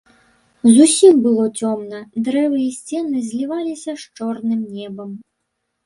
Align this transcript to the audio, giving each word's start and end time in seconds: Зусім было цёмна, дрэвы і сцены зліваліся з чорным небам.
Зусім 0.77 1.19
было 1.25 1.45
цёмна, 1.59 1.99
дрэвы 2.29 2.57
і 2.65 2.71
сцены 2.81 3.17
зліваліся 3.31 3.91
з 4.05 4.13
чорным 4.19 4.69
небам. 4.85 5.09